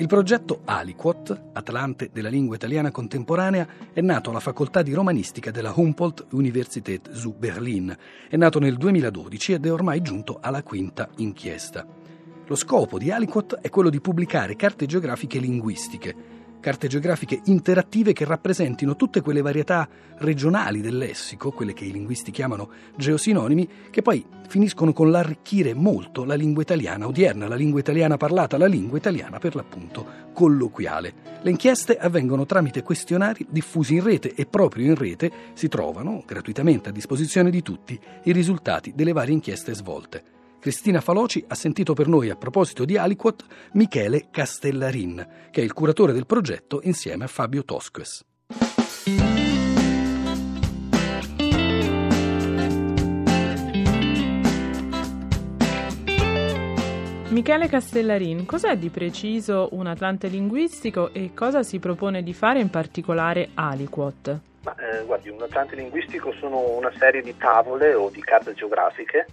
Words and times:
Il 0.00 0.06
progetto 0.06 0.60
Aliquot, 0.64 1.50
Atlante 1.54 2.10
della 2.12 2.28
lingua 2.28 2.54
italiana 2.54 2.92
contemporanea, 2.92 3.66
è 3.92 4.00
nato 4.00 4.30
alla 4.30 4.38
facoltà 4.38 4.80
di 4.80 4.92
romanistica 4.92 5.50
della 5.50 5.72
Humboldt 5.74 6.26
Universität 6.30 7.10
zu 7.10 7.34
Berlin. 7.36 7.96
È 8.28 8.36
nato 8.36 8.60
nel 8.60 8.76
2012 8.76 9.54
ed 9.54 9.66
è 9.66 9.72
ormai 9.72 10.00
giunto 10.00 10.38
alla 10.40 10.62
quinta 10.62 11.08
inchiesta. 11.16 11.84
Lo 12.46 12.54
scopo 12.54 12.96
di 12.96 13.10
Aliquot 13.10 13.56
è 13.56 13.70
quello 13.70 13.90
di 13.90 14.00
pubblicare 14.00 14.54
carte 14.54 14.86
geografiche 14.86 15.40
linguistiche 15.40 16.37
carte 16.60 16.88
geografiche 16.88 17.40
interattive 17.44 18.12
che 18.12 18.24
rappresentino 18.24 18.96
tutte 18.96 19.20
quelle 19.20 19.42
varietà 19.42 19.88
regionali 20.18 20.80
del 20.80 20.98
lessico, 20.98 21.52
quelle 21.52 21.72
che 21.72 21.84
i 21.84 21.92
linguisti 21.92 22.30
chiamano 22.30 22.70
geosinonimi, 22.96 23.68
che 23.90 24.02
poi 24.02 24.24
finiscono 24.48 24.92
con 24.92 25.10
l'arricchire 25.10 25.74
molto 25.74 26.24
la 26.24 26.34
lingua 26.34 26.62
italiana 26.62 27.06
odierna, 27.06 27.48
la 27.48 27.54
lingua 27.54 27.80
italiana 27.80 28.16
parlata, 28.16 28.56
la 28.56 28.66
lingua 28.66 28.98
italiana 28.98 29.38
per 29.38 29.54
l'appunto 29.54 30.26
colloquiale. 30.32 31.14
Le 31.42 31.50
inchieste 31.50 31.96
avvengono 31.96 32.46
tramite 32.46 32.82
questionari 32.82 33.46
diffusi 33.48 33.94
in 33.94 34.04
rete 34.04 34.34
e 34.34 34.46
proprio 34.46 34.86
in 34.86 34.94
rete 34.94 35.30
si 35.54 35.68
trovano, 35.68 36.22
gratuitamente 36.26 36.88
a 36.88 36.92
disposizione 36.92 37.50
di 37.50 37.62
tutti, 37.62 37.98
i 38.24 38.32
risultati 38.32 38.92
delle 38.94 39.12
varie 39.12 39.34
inchieste 39.34 39.74
svolte. 39.74 40.36
Cristina 40.60 41.00
Faloci 41.00 41.44
ha 41.46 41.54
sentito 41.54 41.94
per 41.94 42.08
noi 42.08 42.30
a 42.30 42.36
proposito 42.36 42.84
di 42.84 42.96
Aliquot 42.96 43.44
Michele 43.74 44.26
Castellarin, 44.28 45.48
che 45.52 45.60
è 45.60 45.64
il 45.64 45.72
curatore 45.72 46.12
del 46.12 46.26
progetto 46.26 46.80
insieme 46.82 47.24
a 47.24 47.28
Fabio 47.28 47.64
Tosques. 47.64 48.24
Michele 57.28 57.68
Castellarin, 57.68 58.44
cos'è 58.44 58.76
di 58.76 58.88
preciso 58.88 59.68
un 59.72 59.86
Atlante 59.86 60.26
linguistico 60.26 61.12
e 61.12 61.30
cosa 61.34 61.62
si 61.62 61.78
propone 61.78 62.24
di 62.24 62.34
fare 62.34 62.58
in 62.58 62.68
particolare 62.68 63.50
Aliquot? 63.54 64.40
Ma, 64.64 64.74
eh, 64.74 65.04
guardi, 65.04 65.28
un 65.28 65.40
Atlante 65.40 65.76
linguistico 65.76 66.32
sono 66.32 66.76
una 66.76 66.90
serie 66.98 67.22
di 67.22 67.36
tavole 67.36 67.94
o 67.94 68.10
di 68.10 68.20
carte 68.20 68.54
geografiche 68.54 69.26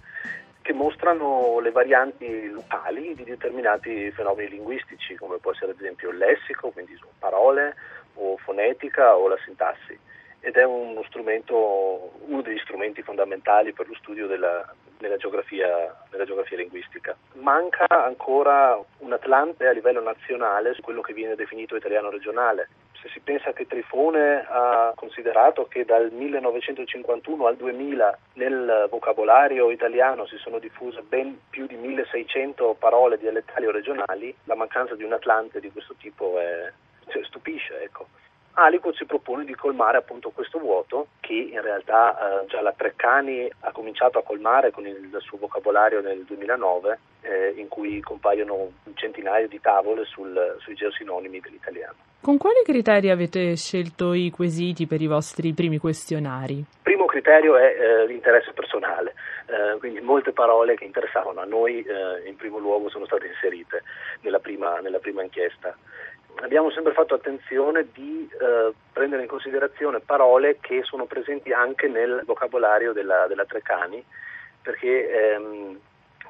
che 0.65 0.73
mostrano 0.73 1.59
le 1.59 1.69
varianti 1.69 2.49
locali 2.49 3.13
di 3.13 3.23
determinati 3.23 4.09
fenomeni 4.09 4.49
linguistici, 4.49 5.13
come 5.13 5.37
può 5.37 5.51
essere 5.51 5.73
ad 5.73 5.79
esempio 5.79 6.09
il 6.09 6.17
lessico, 6.17 6.71
quindi 6.71 6.99
parole, 7.19 7.75
o 8.15 8.35
fonetica 8.37 9.15
o 9.15 9.27
la 9.27 9.37
sintassi. 9.45 9.95
Ed 10.39 10.55
è 10.55 10.63
uno 10.63 11.03
strumento, 11.03 12.13
uno 12.25 12.41
degli 12.41 12.57
strumenti 12.57 13.03
fondamentali 13.03 13.73
per 13.73 13.87
lo 13.87 13.93
studio 13.93 14.25
della, 14.25 14.65
della, 14.97 15.17
geografia, 15.17 15.95
della 16.09 16.25
geografia 16.25 16.57
linguistica. 16.57 17.15
Manca 17.33 17.85
ancora 17.87 18.79
un 18.99 19.13
Atlante 19.13 19.67
a 19.67 19.71
livello 19.71 20.01
nazionale 20.01 20.73
su 20.73 20.81
quello 20.81 21.01
che 21.01 21.13
viene 21.13 21.35
definito 21.35 21.75
italiano 21.75 22.09
regionale, 22.09 22.69
se 23.05 23.11
si 23.11 23.19
pensa 23.19 23.53
che 23.53 23.67
Trifone 23.67 24.45
ha 24.49 24.91
considerato 24.95 25.67
che 25.67 25.85
dal 25.85 26.11
1951 26.11 27.45
al 27.45 27.55
2000 27.55 28.17
nel 28.33 28.87
vocabolario 28.89 29.69
italiano 29.69 30.25
si 30.25 30.37
sono 30.37 30.57
diffuse 30.57 31.03
ben 31.03 31.39
più 31.51 31.67
di 31.67 31.75
1600 31.75 32.75
parole 32.79 33.19
dialettali 33.19 33.67
o 33.67 33.71
regionali, 33.71 34.35
la 34.45 34.55
mancanza 34.55 34.95
di 34.95 35.03
un 35.03 35.13
Atlante 35.13 35.59
di 35.59 35.71
questo 35.71 35.93
tipo 35.99 36.39
è, 36.39 36.71
cioè, 37.09 37.23
stupisce. 37.25 37.79
Ecco. 37.83 38.07
Aliquot 38.57 38.95
si 38.95 39.05
propone 39.05 39.43
di 39.43 39.53
colmare 39.53 39.97
appunto 39.97 40.29
questo 40.29 40.59
vuoto 40.59 41.07
che 41.19 41.33
in 41.33 41.61
realtà 41.61 42.41
eh, 42.41 42.45
già 42.47 42.61
la 42.61 42.71
Treccani 42.71 43.49
ha 43.59 43.71
cominciato 43.71 44.17
a 44.17 44.23
colmare 44.23 44.71
con 44.71 44.87
il, 44.87 44.95
il 44.95 45.17
suo 45.19 45.37
vocabolario 45.37 45.99
nel 45.99 46.23
2009 46.23 46.99
eh, 47.21 47.53
in 47.57 47.67
cui 47.67 47.99
compaiono 47.99 48.53
un 48.55 48.95
centinaio 48.95 49.49
di 49.49 49.59
tavole 49.59 50.05
sul, 50.05 50.55
sui 50.59 50.73
geosinonimi 50.73 51.41
dell'italiano. 51.41 51.95
Con 52.21 52.37
quali 52.37 52.61
criteri 52.63 53.09
avete 53.09 53.55
scelto 53.55 54.13
i 54.13 54.31
quesiti 54.31 54.87
per 54.87 55.01
i 55.01 55.07
vostri 55.07 55.53
primi 55.53 55.77
questionari? 55.77 56.55
Il 56.55 56.65
primo 56.81 57.05
criterio 57.05 57.57
è 57.57 57.75
eh, 57.77 58.07
l'interesse 58.07 58.53
personale, 58.53 59.13
eh, 59.47 59.77
quindi 59.79 59.99
molte 59.99 60.31
parole 60.31 60.75
che 60.75 60.85
interessavano 60.85 61.41
a 61.41 61.45
noi 61.45 61.81
eh, 61.81 62.27
in 62.27 62.35
primo 62.37 62.57
luogo 62.57 62.89
sono 62.89 63.05
state 63.05 63.27
inserite 63.27 63.83
nella 64.21 64.39
prima, 64.39 64.79
nella 64.79 64.99
prima 64.99 65.21
inchiesta 65.21 65.75
abbiamo 66.41 66.69
sempre 66.71 66.93
fatto 66.93 67.13
attenzione 67.13 67.87
di 67.93 68.27
eh, 68.31 68.73
prendere 68.91 69.21
in 69.21 69.27
considerazione 69.27 69.99
parole 69.99 70.57
che 70.59 70.83
sono 70.83 71.05
presenti 71.05 71.51
anche 71.51 71.87
nel 71.87 72.23
vocabolario 72.25 72.93
della, 72.93 73.27
della 73.27 73.45
Treccani, 73.45 74.03
perché 74.61 75.33
ehm, 75.33 75.79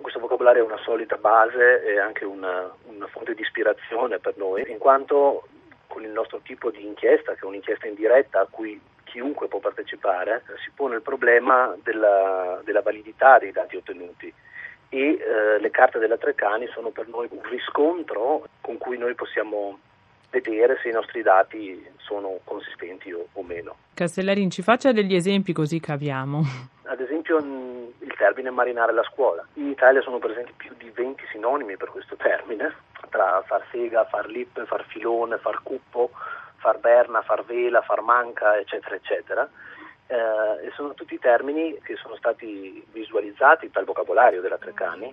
questo 0.02 0.20
vocabolario 0.20 0.64
è 0.64 0.66
una 0.66 0.82
solita 0.84 1.16
base 1.18 1.84
e 1.86 2.00
anche 2.00 2.26
una, 2.26 2.70
una, 2.86 3.08
fonte 3.08 3.34
di 3.34 3.42
ispirazione 3.42 4.20
per 4.20 4.36
noi, 4.38 4.70
in 4.70 4.78
quanto 4.78 5.48
con 5.88 6.04
il 6.04 6.12
nostro 6.12 6.40
tipo 6.40 6.70
di 6.70 6.86
inchiesta, 6.86 7.34
che 7.34 7.42
è 7.42 7.46
un'inchiesta 7.46 7.88
in 7.88 7.96
diretta 7.96 8.42
a 8.42 8.48
cui 8.50 8.80
chiunque 9.04 9.48
può 9.48 9.60
partecipare, 9.60 10.44
si 10.64 10.72
pone 10.76 10.96
il 10.96 11.02
problema 11.02 11.76
della, 11.84 12.60
della 12.64 12.82
validità 12.82 13.40
dei 13.40 13.52
dati 13.52 13.78
ottenuti. 13.78 14.34
E 14.90 15.00
eh, 15.00 15.60
le 15.60 15.72
carte 15.72 16.00
della 16.00 16.18
Treccani 16.18 16.68
sono 16.68 16.90
per 16.90 17.08
noi 17.08 17.28
un 17.32 17.42
riscontro 17.44 18.48
con 18.62 18.78
cui 18.78 18.98
noi 18.98 19.16
possiamo 19.16 19.80
vedere 20.41 20.78
se 20.81 20.90
i 20.90 20.91
nostri 20.91 21.22
dati 21.22 21.85
sono 21.97 22.40
consistenti 22.44 23.12
o, 23.12 23.28
o 23.34 23.44
meno. 23.44 23.75
Castellarin, 23.94 24.50
ci 24.50 24.62
faccia 24.62 24.91
degli 24.91 25.16
esempi 25.16 25.53
così 25.53 25.79
capiamo. 25.79 26.44
Ad 26.84 27.00
esempio 27.00 27.38
il 27.38 28.13
termine 28.18 28.50
marinare 28.50 28.94
la 28.94 29.03
scuola. 29.03 29.45
In 29.53 29.69
Italia 29.69 30.01
sono 30.01 30.19
presenti 30.19 30.53
più 30.56 30.74
di 30.78 30.90
20 30.94 31.24
sinonimi 31.31 31.78
per 31.78 31.90
questo 31.90 32.16
termine, 32.16 32.74
tra 33.09 33.41
far 33.45 33.66
sega, 33.72 34.06
far 34.06 34.28
lippe, 34.28 34.66
far 34.66 34.85
filone, 34.85 35.38
far 35.38 35.62
cuppo, 35.63 36.12
far 36.57 36.79
berna, 36.79 37.22
far 37.22 37.44
vela, 37.45 37.81
far 37.81 38.01
manca, 38.01 38.57
eccetera, 38.57 38.95
eccetera. 38.95 39.50
Eh, 40.07 40.68
e 40.68 40.72
sono 40.75 40.94
tutti 40.94 41.18
termini 41.18 41.79
che 41.81 41.95
sono 41.95 42.16
stati 42.16 42.85
visualizzati 42.91 43.69
dal 43.72 43.85
vocabolario 43.85 44.40
della 44.40 44.57
Treccani 44.59 45.12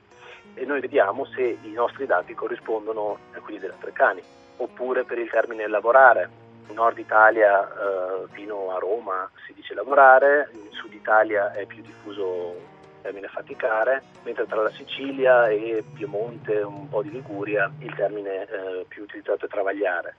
e 0.55 0.65
noi 0.67 0.81
vediamo 0.81 1.25
se 1.25 1.57
i 1.63 1.73
nostri 1.73 2.05
dati 2.05 2.35
corrispondono 2.35 3.17
a 3.33 3.41
quelli 3.41 3.59
della 3.59 3.77
Treccani 3.81 4.23
oppure 4.57 5.05
per 5.05 5.19
il 5.19 5.31
termine 5.31 5.67
lavorare. 5.67 6.41
In 6.69 6.75
nord 6.75 6.99
Italia 6.99 7.69
eh, 7.69 8.27
fino 8.33 8.71
a 8.75 8.79
Roma 8.79 9.31
si 9.47 9.53
dice 9.53 9.75
lavorare, 9.75 10.49
in 10.53 10.71
sud 10.71 10.93
Italia 10.93 11.53
è 11.53 11.67
più 11.67 11.83
diffuso 11.83 12.55
il 12.55 13.03
termine 13.03 13.29
faticare, 13.29 14.03
mentre 14.23 14.47
tra 14.47 14.63
la 14.63 14.71
Sicilia 14.71 15.49
e 15.49 15.85
Piemonte 15.93 16.61
un 16.63 16.89
po' 16.89 17.03
di 17.03 17.11
Liguria 17.11 17.71
il 17.81 17.95
termine 17.95 18.43
eh, 18.43 18.85
più 18.89 19.03
utilizzato 19.03 19.47
è 19.47 19.49
travagliare. 19.49 20.17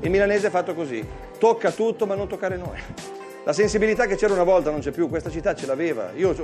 Il 0.00 0.10
milanese 0.10 0.46
è 0.46 0.50
fatto 0.50 0.74
così, 0.74 1.06
tocca 1.38 1.72
tutto 1.72 2.06
ma 2.06 2.14
non 2.14 2.28
toccare 2.28 2.56
noi. 2.56 3.17
La 3.48 3.54
sensibilità 3.54 4.04
che 4.04 4.16
c'era 4.16 4.34
una 4.34 4.42
volta 4.42 4.70
non 4.70 4.80
c'è 4.80 4.90
più, 4.90 5.08
questa 5.08 5.30
città 5.30 5.54
ce 5.54 5.64
l'aveva. 5.64 6.10
Io, 6.14 6.34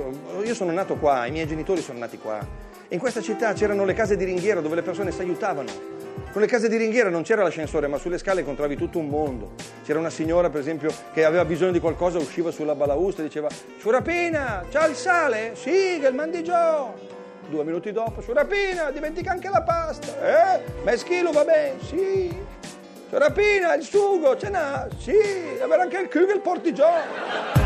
io, 0.43 0.55
sono 0.55 0.71
nato 0.71 0.95
qua, 0.95 1.27
i 1.27 1.31
miei 1.31 1.45
genitori 1.45 1.79
sono 1.79 1.99
nati 1.99 2.17
qua. 2.17 2.39
In 2.87 2.97
questa 2.97 3.21
città 3.21 3.53
c'erano 3.53 3.85
le 3.85 3.93
case 3.93 4.17
di 4.17 4.23
ringhiera 4.23 4.59
dove 4.59 4.73
le 4.73 4.81
persone 4.81 5.11
si 5.11 5.21
aiutavano. 5.21 5.69
Con 6.31 6.41
le 6.41 6.47
case 6.47 6.67
di 6.67 6.77
ringhiera 6.77 7.09
non 7.09 7.21
c'era 7.21 7.43
l'ascensore, 7.43 7.85
ma 7.85 7.99
sulle 7.99 8.17
scale 8.17 8.39
incontravi 8.39 8.75
tutto 8.75 8.97
un 8.97 9.07
mondo. 9.07 9.51
C'era 9.83 9.99
una 9.99 10.09
signora, 10.09 10.49
per 10.49 10.61
esempio, 10.61 10.91
che 11.13 11.23
aveva 11.25 11.45
bisogno 11.45 11.73
di 11.73 11.79
qualcosa, 11.79 12.17
usciva 12.17 12.49
sulla 12.49 12.73
balausta 12.73 13.21
e 13.21 13.25
diceva 13.25 13.49
Surapina, 13.77 14.65
c'ha 14.71 14.87
il 14.87 14.95
sale? 14.95 15.51
Sì, 15.53 15.99
che 16.01 16.07
il 16.07 16.15
mandigiò. 16.15 16.91
Due 17.47 17.63
minuti 17.63 17.91
dopo, 17.91 18.19
Surapina, 18.21 18.89
dimentica 18.89 19.29
anche 19.29 19.49
la 19.49 19.61
pasta. 19.61 20.57
Eh? 20.57 20.63
Meschilo 20.83 21.31
va 21.31 21.43
bene? 21.43 21.75
Sì. 21.83 22.35
Rapina, 23.09 23.75
il 23.75 23.83
sugo, 23.83 24.35
ce 24.37 24.49
n'ha? 24.49 24.87
Sì, 24.97 25.13
avere 25.61 25.83
anche 25.83 25.97
il 25.99 26.09
Kugel 26.09 26.39
portigiò. 26.39 27.64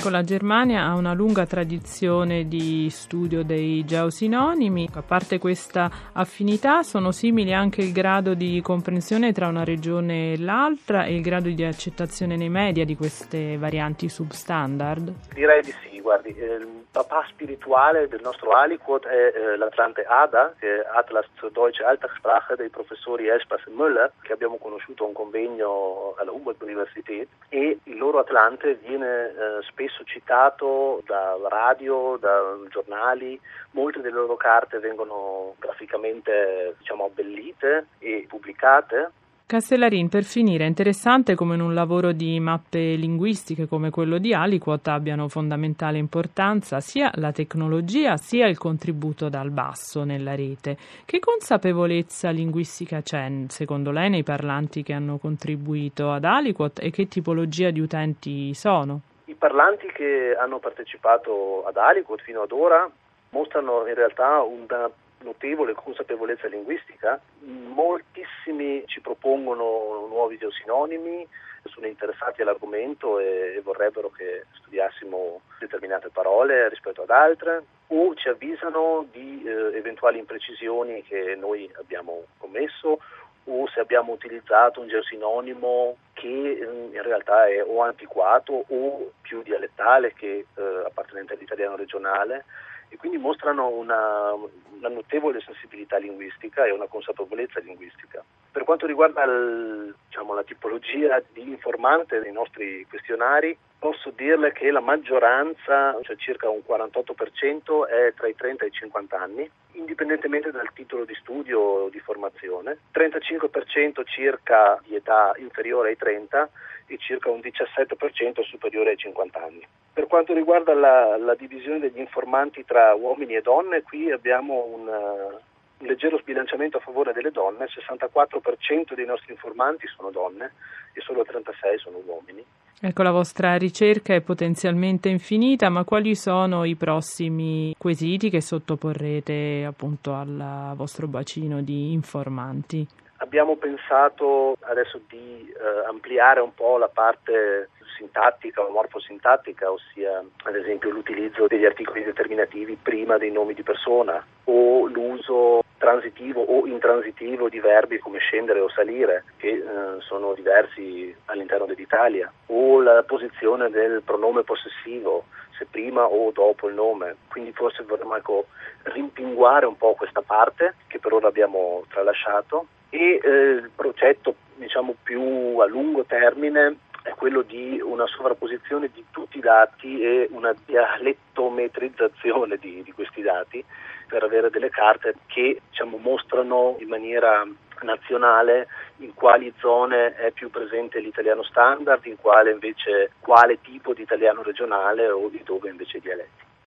Ecco, 0.00 0.08
la 0.08 0.24
Germania 0.24 0.86
ha 0.86 0.94
una 0.94 1.12
lunga 1.12 1.44
tradizione 1.44 2.48
di 2.48 2.88
studio 2.88 3.44
dei 3.44 3.84
geosinonimi. 3.84 4.88
A 4.94 5.02
parte 5.02 5.38
questa 5.38 5.90
affinità, 6.14 6.82
sono 6.82 7.12
simili 7.12 7.52
anche 7.52 7.82
il 7.82 7.92
grado 7.92 8.32
di 8.32 8.62
comprensione 8.62 9.34
tra 9.34 9.48
una 9.48 9.62
regione 9.62 10.32
e 10.32 10.38
l'altra 10.38 11.04
e 11.04 11.16
il 11.16 11.20
grado 11.20 11.50
di 11.50 11.62
accettazione 11.62 12.36
nei 12.36 12.48
media 12.48 12.86
di 12.86 12.96
queste 12.96 13.58
varianti 13.58 14.08
substandard? 14.08 15.12
Direi 15.34 15.60
di 15.60 15.70
sì 15.70 15.89
guardi, 16.10 16.36
il 16.36 16.86
papà 16.90 17.24
spirituale 17.28 18.08
del 18.08 18.20
nostro 18.20 18.50
Aliquot 18.50 19.06
è 19.06 19.32
eh, 19.32 19.56
l'Atlante 19.56 20.02
ADA, 20.02 20.54
che 20.58 20.80
è 20.80 20.86
Atlas 20.92 21.24
zur 21.36 21.52
Deutsche 21.52 21.84
Alltagssprache 21.84 22.56
dei 22.56 22.68
professori 22.68 23.28
Espas 23.28 23.64
e 23.66 23.70
Müller, 23.70 24.10
che 24.22 24.32
abbiamo 24.32 24.56
conosciuto 24.56 25.04
a 25.04 25.06
un 25.06 25.12
convegno 25.12 26.14
alla 26.18 26.32
Humboldt 26.32 26.62
Universität. 26.62 27.28
E 27.48 27.78
il 27.84 27.96
loro 27.96 28.18
Atlante 28.18 28.74
viene 28.74 29.28
eh, 29.28 29.62
spesso 29.68 30.02
citato 30.02 31.00
da 31.06 31.36
radio, 31.48 32.16
da 32.16 32.58
giornali, 32.68 33.40
molte 33.72 34.00
delle 34.00 34.16
loro 34.16 34.36
carte 34.36 34.80
vengono 34.80 35.54
graficamente 35.60 36.74
diciamo, 36.78 37.04
abbellite 37.04 37.86
e 38.00 38.26
pubblicate 38.28 39.12
Castellarin, 39.50 40.08
per 40.08 40.22
finire, 40.22 40.62
è 40.62 40.68
interessante 40.68 41.34
come 41.34 41.56
in 41.56 41.60
un 41.60 41.74
lavoro 41.74 42.12
di 42.12 42.38
mappe 42.38 42.94
linguistiche 42.94 43.66
come 43.66 43.90
quello 43.90 44.18
di 44.18 44.32
Aliquot 44.32 44.86
abbiano 44.86 45.26
fondamentale 45.26 45.98
importanza 45.98 46.78
sia 46.78 47.10
la 47.14 47.32
tecnologia 47.32 48.16
sia 48.16 48.46
il 48.46 48.56
contributo 48.56 49.28
dal 49.28 49.50
basso 49.50 50.04
nella 50.04 50.36
rete. 50.36 50.76
Che 51.04 51.18
consapevolezza 51.18 52.30
linguistica 52.30 53.02
c'è, 53.02 53.28
secondo 53.48 53.90
lei, 53.90 54.08
nei 54.08 54.22
parlanti 54.22 54.84
che 54.84 54.92
hanno 54.92 55.18
contribuito 55.18 56.12
ad 56.12 56.22
Aliquot 56.22 56.78
e 56.80 56.92
che 56.92 57.08
tipologia 57.08 57.70
di 57.70 57.80
utenti 57.80 58.54
sono? 58.54 59.00
I 59.24 59.34
parlanti 59.34 59.88
che 59.88 60.36
hanno 60.38 60.60
partecipato 60.60 61.64
ad 61.66 61.76
Aliquot 61.76 62.22
fino 62.22 62.42
ad 62.42 62.52
ora 62.52 62.88
mostrano 63.30 63.84
in 63.88 63.94
realtà 63.96 64.42
una 64.42 64.88
notevole 65.22 65.74
consapevolezza 65.74 66.48
linguistica, 66.48 67.20
moltissimi 67.40 68.84
ci 68.86 69.00
propongono 69.40 70.06
nuovi 70.08 70.36
geosinonimi, 70.36 71.26
sono 71.64 71.86
interessati 71.86 72.42
all'argomento 72.42 73.18
e, 73.18 73.60
vorrebbero 73.62 74.10
che 74.10 74.44
studiassimo 74.52 75.40
determinate 75.58 76.08
parole 76.10 76.68
rispetto 76.68 77.02
ad 77.02 77.10
altre 77.10 77.62
o 77.88 78.14
ci 78.14 78.28
avvisano 78.28 79.06
di 79.10 79.42
eh, 79.44 79.76
eventuali 79.76 80.18
imprecisioni 80.18 81.02
che 81.02 81.34
noi 81.36 81.70
abbiamo 81.78 82.24
commesso 82.38 83.00
o 83.44 83.68
se 83.68 83.80
abbiamo 83.80 84.12
utilizzato 84.12 84.80
un 84.80 84.88
geosinonimo 84.88 85.96
che 86.12 86.28
eh, 86.28 86.64
in 86.92 87.02
realtà 87.02 87.48
è 87.48 87.62
o 87.62 87.82
antiquato 87.82 88.64
o 88.68 89.12
più 89.20 89.42
dialettale 89.42 90.14
che 90.14 90.46
eh, 90.54 90.62
appartenente 90.86 91.34
all'italiano 91.34 91.76
regionale 91.76 92.44
e 92.90 92.96
quindi 92.96 93.18
mostrano 93.18 93.68
una, 93.68 94.32
una, 94.32 94.88
notevole 94.88 95.40
sensibilità 95.40 95.96
linguistica 95.96 96.66
e 96.66 96.72
una 96.72 96.86
consapevolezza 96.86 97.60
linguistica. 97.60 98.22
Per 98.50 98.64
quanto 98.64 98.84
riguarda 98.84 99.22
il, 99.22 99.94
diciamo, 100.08 100.34
la 100.34 100.42
tipologia 100.42 101.22
di 101.32 101.42
informante 101.42 102.18
dei 102.18 102.32
nostri 102.32 102.84
questionari, 102.88 103.56
posso 103.80 104.10
dirle 104.10 104.52
che 104.52 104.70
la 104.70 104.80
maggioranza, 104.80 105.98
cioè 106.02 106.14
circa 106.16 106.50
un 106.50 106.60
48%, 106.68 107.88
è 107.88 108.12
tra 108.14 108.28
i 108.28 108.36
30 108.36 108.64
e 108.64 108.68
i 108.68 108.72
50 108.72 109.18
anni, 109.18 109.50
indipendentemente 109.72 110.50
dal 110.50 110.70
titolo 110.74 111.04
di 111.06 111.14
studio 111.14 111.58
o 111.58 111.88
di 111.88 111.98
formazione, 111.98 112.76
35% 112.92 114.02
circa 114.04 114.78
di 114.86 114.94
età 114.94 115.32
inferiore 115.38 115.88
ai 115.88 115.96
30 115.96 116.50
e 116.86 116.98
circa 116.98 117.30
un 117.30 117.40
17% 117.40 118.42
superiore 118.42 118.90
ai 118.90 118.96
50 118.98 119.42
anni. 119.42 119.66
Per 119.94 120.06
quanto 120.06 120.34
riguarda 120.34 120.74
la, 120.74 121.16
la 121.16 121.34
divisione 121.34 121.78
degli 121.78 121.98
informanti 121.98 122.64
tra 122.66 122.94
uomini 122.94 123.34
e 123.34 123.40
donne, 123.40 123.82
qui 123.82 124.10
abbiamo 124.10 124.62
un, 124.74 124.88
un 124.88 125.86
leggero 125.86 126.18
sbilanciamento 126.18 126.76
a 126.76 126.80
favore 126.80 127.14
delle 127.14 127.30
donne, 127.30 127.64
il 127.64 127.72
64% 127.74 128.92
dei 128.92 129.06
nostri 129.06 129.32
informanti 129.32 129.86
sono 129.86 130.10
donne 130.10 130.52
e 130.92 131.00
solo 131.00 131.22
il 131.22 131.28
36% 131.30 131.76
sono 131.78 132.02
uomini. 132.04 132.44
Ecco, 132.82 133.02
la 133.02 133.10
vostra 133.10 133.56
ricerca 133.56 134.14
è 134.14 134.20
potenzialmente 134.20 135.08
infinita, 135.08 135.68
ma 135.68 135.84
quali 135.84 136.14
sono 136.14 136.64
i 136.64 136.76
prossimi 136.76 137.74
quesiti 137.76 138.30
che 138.30 138.40
sottoporrete 138.40 139.64
appunto 139.66 140.14
al 140.14 140.72
vostro 140.76 141.06
bacino 141.06 141.60
di 141.60 141.92
informanti? 141.92 142.86
Abbiamo 143.18 143.56
pensato 143.56 144.56
adesso 144.60 144.98
di 145.08 145.46
eh, 145.52 145.86
ampliare 145.86 146.40
un 146.40 146.54
po' 146.54 146.78
la 146.78 146.88
parte 146.88 147.68
sintattica 147.98 148.62
o 148.62 148.70
morfosintattica, 148.70 149.70
ossia 149.70 150.24
ad 150.44 150.56
esempio 150.56 150.88
l'utilizzo 150.88 151.46
degli 151.46 151.66
articoli 151.66 152.02
determinativi 152.02 152.78
prima 152.80 153.18
dei 153.18 153.30
nomi 153.30 153.52
di 153.52 153.62
persona 153.62 154.24
o 154.44 154.86
l'uso 154.86 155.60
transitivo 155.80 156.42
o 156.42 156.66
intransitivo 156.66 157.48
di 157.48 157.58
verbi 157.58 157.98
come 157.98 158.18
scendere 158.18 158.60
o 158.60 158.68
salire, 158.68 159.24
che 159.38 159.48
eh, 159.48 159.62
sono 160.00 160.34
diversi 160.34 161.14
all'interno 161.24 161.64
dell'Italia, 161.64 162.30
o 162.48 162.82
la 162.82 163.02
posizione 163.02 163.70
del 163.70 164.02
pronome 164.04 164.42
possessivo, 164.42 165.24
se 165.56 165.66
prima 165.70 166.04
o 166.04 166.30
dopo 166.32 166.68
il 166.68 166.74
nome. 166.74 167.16
Quindi 167.28 167.52
forse 167.52 167.82
vorremmo 167.84 168.14
ecco, 168.14 168.46
rimpinguare 168.82 169.64
un 169.64 169.78
po' 169.78 169.94
questa 169.94 170.20
parte 170.20 170.74
che 170.86 170.98
per 170.98 171.14
ora 171.14 171.28
abbiamo 171.28 171.84
tralasciato 171.88 172.66
e 172.90 173.18
eh, 173.22 173.28
il 173.30 173.70
progetto 173.74 174.34
diciamo, 174.56 174.96
più 175.02 175.58
a 175.60 175.66
lungo 175.66 176.04
termine 176.04 176.76
è 177.02 177.10
quello 177.14 177.42
di 177.42 177.80
una 177.82 178.06
sovrapposizione 178.06 178.90
di 178.92 179.04
tutti 179.10 179.38
i 179.38 179.42
dati 179.42 180.00
e 180.02 180.28
una 180.32 180.54
dialettometrizzazione 180.66 182.56
di, 182.56 182.82
di 182.82 182.92
questi 182.92 183.22
dati 183.22 183.64
per 184.06 184.22
avere 184.22 184.50
delle 184.50 184.70
carte 184.70 185.14
che 185.26 185.62
diciamo, 185.70 185.96
mostrano 185.96 186.76
in 186.80 186.88
maniera 186.88 187.46
nazionale 187.82 188.66
in 188.98 189.14
quali 189.14 189.52
zone 189.58 190.14
è 190.16 190.30
più 190.32 190.50
presente 190.50 191.00
l'italiano 191.00 191.42
standard, 191.42 192.04
in 192.06 192.16
quale 192.16 192.50
invece 192.50 193.12
quale 193.20 193.60
tipo 193.62 193.94
di 193.94 194.02
italiano 194.02 194.42
regionale 194.42 195.08
o 195.08 195.28
di 195.28 195.40
dove 195.44 195.70
invece 195.70 195.96
i 195.98 196.00
dialetti. 196.00 196.49